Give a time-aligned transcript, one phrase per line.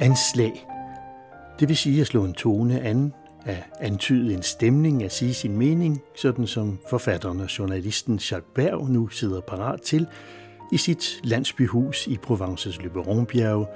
[0.00, 0.66] anslag.
[1.60, 3.12] Det vil sige at slå en tone an,
[3.46, 8.88] at antyde en stemning, at sige sin mening, sådan som forfatteren og journalisten Jacques Berg
[8.88, 10.06] nu sidder parat til
[10.72, 13.66] i sit landsbyhus i Provences Løberonbjerge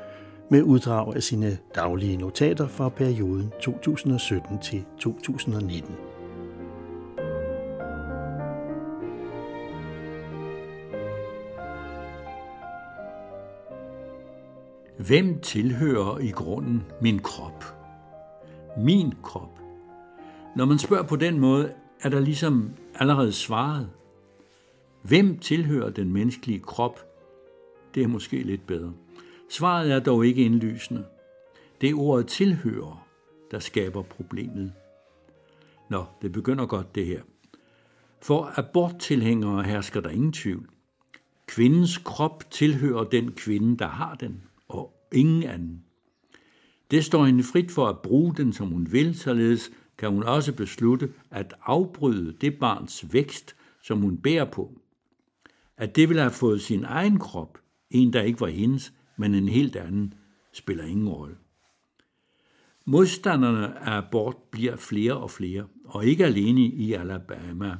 [0.51, 6.12] med uddrag af sine daglige notater fra perioden 2017 til 2019.
[14.99, 17.65] Hvem tilhører i grunden min krop?
[18.79, 19.61] Min krop.
[20.57, 23.91] Når man spørger på den måde, er der ligesom allerede svaret.
[25.03, 27.01] Hvem tilhører den menneskelige krop?
[27.95, 28.93] Det er måske lidt bedre.
[29.51, 31.05] Svaret er dog ikke indlysende.
[31.81, 33.07] Det er ordet tilhører,
[33.51, 34.73] der skaber problemet.
[35.89, 37.23] Nå, det begynder godt det her.
[38.23, 40.69] For aborttilhængere hersker der ingen tvivl.
[41.47, 44.43] Kvindens krop tilhører den kvinde, der har den,
[45.13, 45.85] ingen anden.
[46.91, 50.53] Det står hende frit for at bruge den, som hun vil, således kan hun også
[50.53, 54.81] beslutte at afbryde det barns vækst, som hun bærer på.
[55.77, 57.59] At det ville have fået sin egen krop,
[57.91, 60.15] en der ikke var hendes, men en helt anden,
[60.53, 61.37] spiller ingen rolle.
[62.87, 67.77] Modstanderne af abort bliver flere og flere, og ikke alene i Alabama.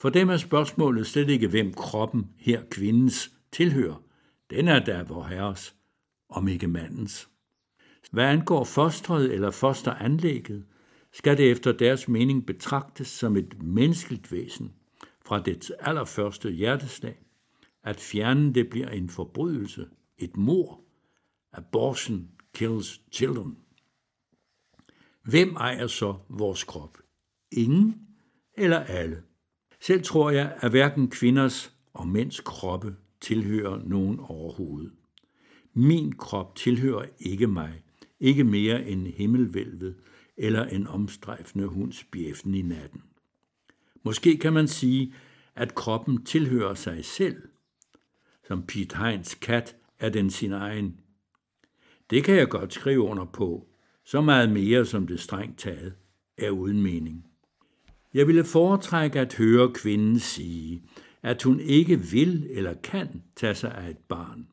[0.00, 4.02] For dem er spørgsmålet slet ikke, hvem kroppen her kvindens tilhører.
[4.50, 5.74] Den er der vor herres,
[6.28, 7.28] om ikke mandens.
[8.10, 10.66] Hvad angår fostret eller fosteranlægget,
[11.12, 14.72] skal det efter deres mening betragtes som et menneskeligt væsen
[15.26, 17.18] fra dets allerførste hjerteslag.
[17.84, 20.80] At fjerne det bliver en forbrydelse, et mor.
[21.52, 23.56] Abortion kills children.
[25.22, 26.98] Hvem ejer så vores krop?
[27.52, 28.08] Ingen
[28.54, 29.22] eller alle?
[29.80, 34.92] Selv tror jeg, at hverken kvinders og mænds kroppe tilhører nogen overhovedet.
[35.74, 37.82] Min krop tilhører ikke mig,
[38.20, 39.94] ikke mere end himmelvælvet
[40.36, 43.02] eller en omstrejfende hunds bjæften i natten.
[44.02, 45.14] Måske kan man sige,
[45.54, 47.42] at kroppen tilhører sig selv,
[48.46, 51.00] som Pete Heins kat er den sin egen.
[52.10, 53.68] Det kan jeg godt skrive under på,
[54.04, 55.94] så meget mere som det strengt taget
[56.36, 57.26] er uden mening.
[58.14, 60.82] Jeg ville foretrække at høre kvinden sige,
[61.22, 64.48] at hun ikke vil eller kan tage sig af et barn,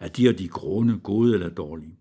[0.00, 1.98] at de er de grunde gode eller dårlige,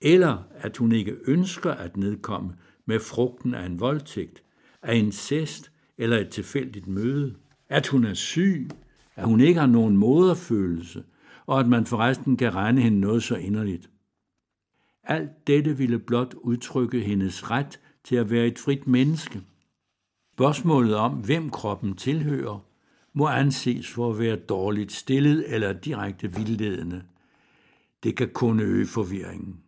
[0.00, 4.42] eller at hun ikke ønsker at nedkomme med frugten af en voldtægt,
[4.82, 7.34] af incest eller et tilfældigt møde,
[7.68, 8.68] at hun er syg,
[9.16, 11.04] at hun ikke har nogen moderfølelse,
[11.46, 13.90] og at man forresten kan regne hende noget så inderligt.
[15.04, 19.40] Alt dette ville blot udtrykke hendes ret til at være et frit menneske.
[20.32, 22.64] Spørgsmålet om, hvem kroppen tilhører,
[23.12, 27.02] må anses for at være dårligt stillet eller direkte vildledende.
[28.04, 29.60] Det kan kun øge forvirringen.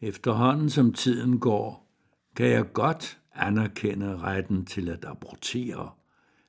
[0.00, 1.88] Efterhånden som tiden går,
[2.36, 5.90] kan jeg godt anerkende retten til at abortere,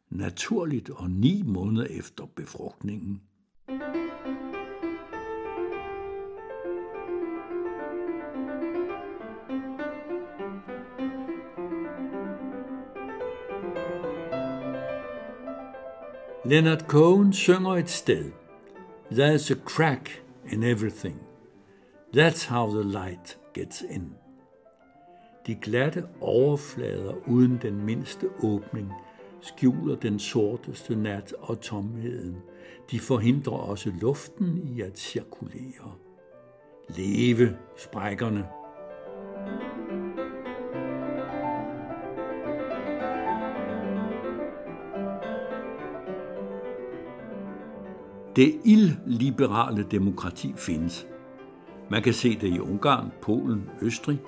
[0.09, 3.21] naturligt og ni måneder efter befrugtningen.
[16.45, 18.42] Leonard Cohen synger et sted.
[19.15, 21.19] There's a crack in everything.
[22.13, 24.15] That's how the light gets in.
[25.47, 28.91] De glatte overflader uden den mindste åbning
[29.41, 32.37] skjuler den sorteste nat og tomheden.
[32.91, 35.93] De forhindrer også luften i at cirkulere.
[36.89, 38.45] Leve sprækkerne.
[48.35, 51.07] Det illiberale demokrati findes.
[51.89, 54.19] Man kan se det i Ungarn, Polen, Østrig,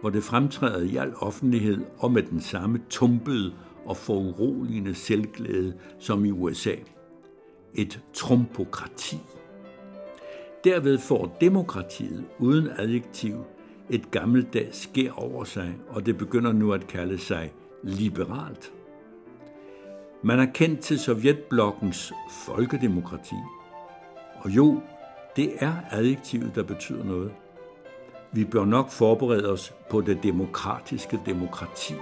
[0.00, 3.52] hvor det fremtræder i al offentlighed og med den samme tumpede
[3.86, 6.74] og foruroligende selvglæde som i USA.
[7.74, 9.18] Et trumpokrati.
[10.64, 13.44] Derved får demokratiet uden adjektiv
[13.90, 18.72] et gammeldags skær over sig, og det begynder nu at kalde sig liberalt.
[20.24, 23.34] Man er kendt til Sovjetblokkens folkedemokrati.
[24.36, 24.80] Og jo,
[25.36, 27.32] det er adjektivet, der betyder noget.
[28.32, 31.94] Vi bør nok forberede os på det demokratiske demokrati.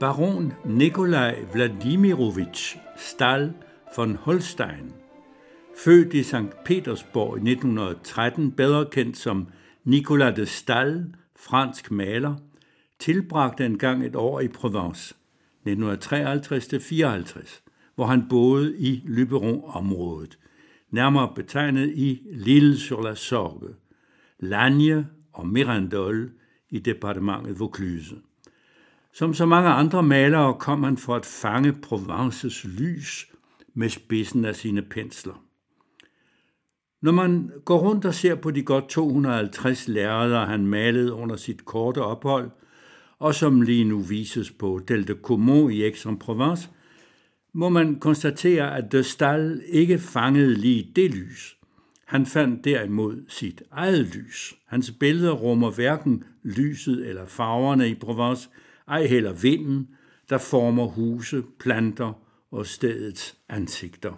[0.00, 3.52] Baron Nikolaj Vladimirovich Stahl
[3.96, 4.92] von Holstein,
[5.76, 6.64] født i St.
[6.64, 9.48] Petersborg i 1913, bedre kendt som
[9.84, 12.34] Nicolas de Stahl, fransk maler,
[12.98, 15.14] tilbragte engang et år i Provence.
[15.68, 17.62] 1953-54,
[17.94, 20.38] hvor han boede i Lyberon-området,
[20.90, 23.74] nærmere betegnet i Lille sur la Sorgue,
[24.38, 26.30] Lagne og Mirandol
[26.70, 28.16] i departementet Vaucluse.
[29.12, 33.26] Som så mange andre malere kom han for at fange Provences lys
[33.74, 35.45] med spidsen af sine pensler.
[37.02, 41.64] Når man går rundt og ser på de godt 250 lærreder, han malede under sit
[41.64, 42.50] korte ophold,
[43.18, 45.14] og som lige nu vises på Del de
[45.68, 46.68] i Aix-en-Provence,
[47.52, 51.56] må man konstatere, at de Stal ikke fangede lige det lys.
[52.06, 54.54] Han fandt derimod sit eget lys.
[54.66, 58.48] Hans billeder rummer hverken lyset eller farverne i Provence,
[58.88, 59.88] ej heller vinden,
[60.30, 62.12] der former huse, planter
[62.50, 64.12] og stedets ansigter.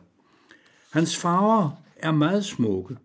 [0.93, 2.97] Hans farver er meget smukke,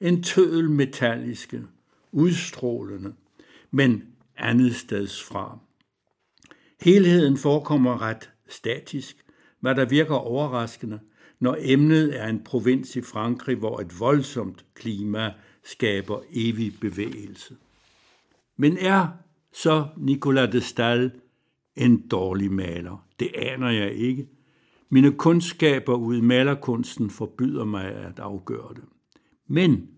[0.00, 1.62] en tødel metalliske,
[2.12, 3.14] udstrålende,
[3.70, 4.04] men
[4.36, 5.58] andet steds fra.
[6.80, 9.24] Helheden forekommer ret statisk,
[9.60, 11.00] hvad der virker overraskende,
[11.40, 15.32] når emnet er en provins i Frankrig, hvor et voldsomt klima
[15.64, 17.56] skaber evig bevægelse.
[18.56, 19.08] Men er
[19.52, 21.12] så Nicolas de Stahl
[21.76, 23.06] en dårlig maler?
[23.20, 24.28] Det aner jeg ikke.
[24.92, 28.84] Mine kundskaber ud i malerkunsten forbyder mig at afgøre det.
[29.46, 29.88] Men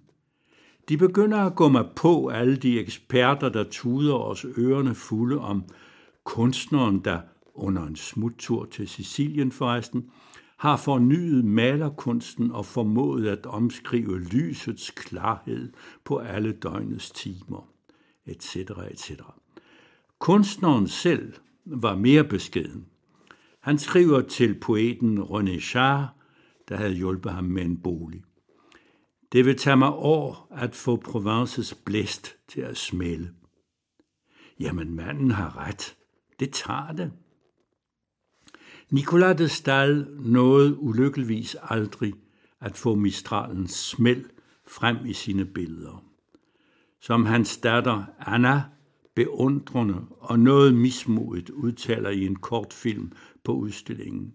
[0.88, 5.64] de begynder at gå mig på alle de eksperter, der tuder os ørerne fulde om
[6.24, 7.20] kunstneren, der
[7.54, 10.10] under en smuttur til Sicilien forresten,
[10.56, 15.72] har fornyet malerkunsten og formået at omskrive lysets klarhed
[16.04, 17.68] på alle døgnets timer,
[18.26, 18.56] etc.
[18.90, 19.10] etc.
[20.18, 21.34] Kunstneren selv
[21.64, 22.86] var mere beskeden.
[23.62, 26.14] Han skriver til poeten René Char,
[26.69, 28.23] der havde hjulpet ham med en bolig.
[29.32, 33.35] Det vil tage mig år at få Provences blæst til at smelle.
[34.61, 35.97] Jamen, manden har ret.
[36.41, 37.12] Det tager det.
[38.91, 42.14] Nicolas de Stahl nåede ulykkeligvis aldrig
[42.61, 44.31] at få Mistralens smæld
[44.67, 46.05] frem i sine billeder.
[47.00, 48.62] Som hans datter Anna
[49.14, 53.12] beundrende og noget mismodigt udtaler i en kort film
[53.44, 54.35] på udstillingen.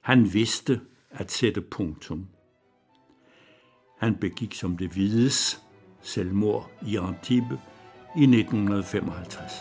[0.00, 0.80] Han vidste
[1.10, 2.26] at sætte punktum.
[3.98, 5.62] Han begik som det vides
[6.02, 7.58] selvmord i Antibes
[8.16, 9.52] i 1955.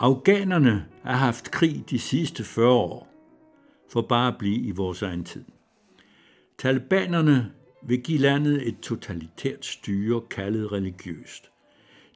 [0.00, 3.08] Afghanerne har haft krig de sidste 40 år,
[3.90, 5.44] for bare at blive i vores egen tid.
[6.58, 7.52] Talibanerne
[7.82, 11.50] vil give landet et totalitært styre kaldet religiøst.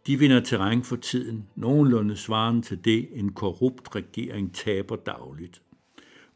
[0.07, 5.63] De vinder terræn for tiden, nogenlunde svaren til det, en korrupt regering taber dagligt.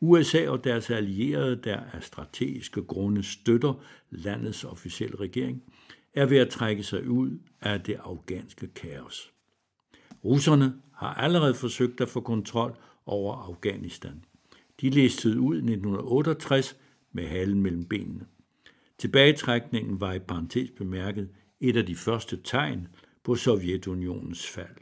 [0.01, 3.75] USA og deres allierede, der af strategiske grunde støtter
[4.11, 5.63] landets officielle regering,
[6.15, 9.36] er ved at trække sig ud af det afghanske kaos.
[10.27, 12.77] Russerne har allerede forsøgt at få kontrol
[13.07, 14.25] over Afghanistan.
[14.81, 16.77] De listede ud i 1968
[17.13, 18.27] med halen mellem benene.
[18.99, 21.29] Tilbagetrækningen var i parentes bemærket
[21.61, 22.89] et af de første tegn
[23.25, 24.77] på Sovjetunionens fald.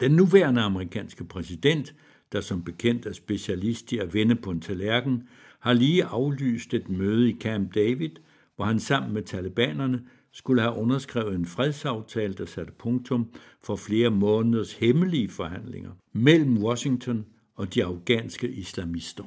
[0.00, 1.94] Den nuværende amerikanske præsident,
[2.32, 5.28] der som bekendt er specialist i at vende på en tallerken,
[5.60, 8.10] har lige aflyst et møde i Camp David,
[8.56, 13.28] hvor han sammen med talibanerne skulle have underskrevet en fredsaftale, der satte punktum
[13.62, 19.24] for flere måneders hemmelige forhandlinger mellem Washington og de afghanske islamister.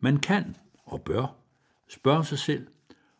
[0.00, 1.36] Man kan og bør
[1.88, 2.66] spørge sig selv,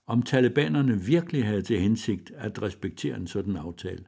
[0.07, 4.05] om talibanerne virkelig havde til hensigt at respektere en sådan aftale.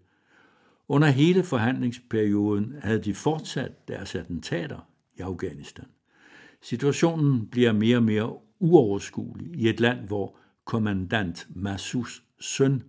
[0.89, 5.87] Under hele forhandlingsperioden havde de fortsat deres attentater i Afghanistan.
[6.63, 10.37] Situationen bliver mere og mere uoverskuelig i et land, hvor
[10.69, 12.83] kommandant Massus søn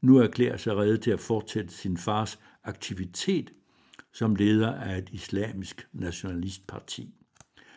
[0.00, 3.52] nu erklærer sig reddet til at fortsætte sin fars aktivitet
[4.12, 7.14] som leder af et islamisk nationalistparti.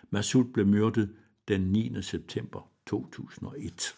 [0.10, 1.10] Massoud blev myrdet
[1.48, 2.02] den 9.
[2.02, 3.96] september 2001.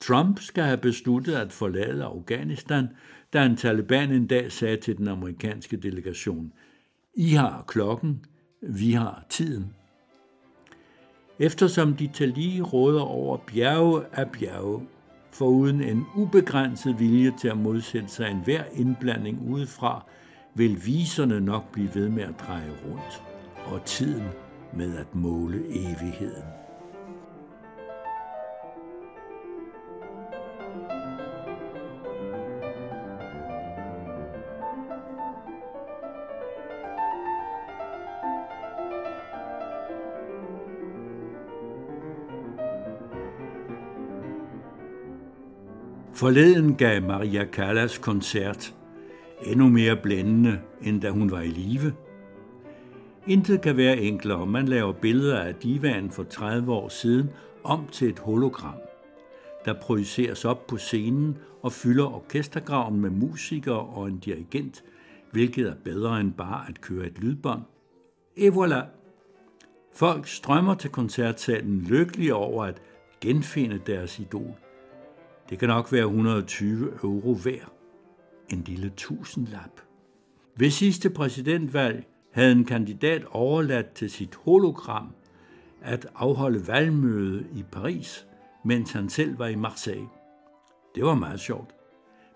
[0.00, 2.88] Trump skal have besluttet at forlade Afghanistan,
[3.32, 6.52] da en taliban en dag sagde til den amerikanske delegation,
[7.14, 8.24] I har klokken,
[8.62, 9.74] vi har tiden.
[11.38, 14.86] Eftersom de til lige råder over bjerge af bjerge,
[15.30, 20.04] foruden en ubegrænset vilje til at modsætte sig enhver indblanding udefra,
[20.54, 23.22] vil viserne nok blive ved med at dreje rundt,
[23.66, 24.28] og tiden
[24.76, 26.65] med at måle evigheden.
[46.16, 48.74] Forleden gav Maria Callas koncert
[49.42, 51.94] endnu mere blændende, end da hun var i live.
[53.26, 54.46] Intet kan være enklere.
[54.46, 57.30] Man laver billeder af divaen for 30 år siden
[57.64, 58.74] om til et hologram,
[59.64, 64.84] der projiceres op på scenen og fylder orkestergraven med musikere og en dirigent,
[65.32, 67.62] hvilket er bedre end bare at køre et lydbånd.
[68.36, 68.84] Et voilà!
[69.94, 72.82] Folk strømmer til koncertsalen lykkelige over at
[73.20, 74.65] genfinde deres idol.
[75.50, 77.72] Det kan nok være 120 euro værd.
[78.48, 79.80] En lille tusindlap.
[80.56, 85.14] Ved sidste præsidentvalg havde en kandidat overladt til sit hologram
[85.82, 88.26] at afholde valgmøde i Paris,
[88.64, 90.08] mens han selv var i Marseille.
[90.94, 91.74] Det var meget sjovt,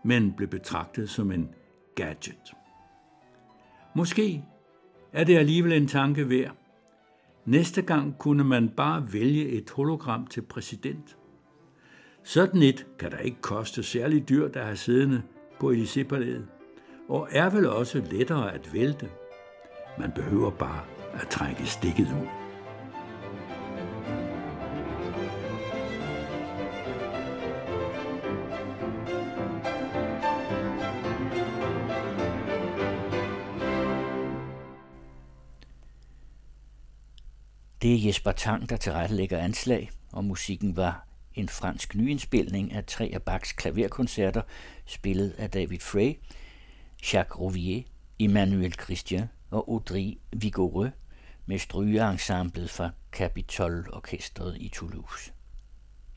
[0.05, 1.49] men blev betragtet som en
[1.95, 2.55] gadget.
[3.95, 4.45] Måske
[5.13, 6.55] er det alligevel en tanke værd.
[7.45, 11.17] Næste gang kunne man bare vælge et hologram til præsident.
[12.23, 15.23] Sådan et kan der ikke koste særlig dyrt at have siddende
[15.61, 16.43] på Élysée-palæet,
[17.09, 19.09] og er vel også lettere at vælte.
[19.99, 20.85] Man behøver bare
[21.15, 22.27] at trække stikket ud.
[37.83, 41.10] Det er Jesper Tang, der tilrettelægger anslag, og musikken var
[41.41, 44.43] en fransk nyindspilning af tre af Bachs klaverkoncerter,
[44.87, 46.15] spillet af David Frey,
[47.13, 47.83] Jacques Rouvier,
[48.19, 50.93] Emmanuel Christian og Audrey Vigoureux
[51.47, 55.33] med strygeensemblet fra Capitol Orkestret i Toulouse.